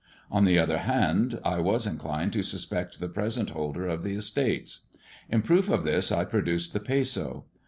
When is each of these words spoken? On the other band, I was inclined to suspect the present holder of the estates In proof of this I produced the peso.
On 0.31 0.45
the 0.45 0.57
other 0.57 0.77
band, 0.77 1.39
I 1.45 1.59
was 1.59 1.85
inclined 1.85 2.33
to 2.33 2.41
suspect 2.41 2.99
the 2.99 3.07
present 3.07 3.51
holder 3.51 3.85
of 3.87 4.01
the 4.01 4.15
estates 4.15 4.87
In 5.29 5.43
proof 5.43 5.69
of 5.69 5.83
this 5.83 6.11
I 6.11 6.25
produced 6.25 6.73
the 6.73 6.79
peso. 6.79 7.45